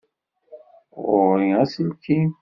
Ɣur-i 1.05 1.49
aselkim. 1.63 2.29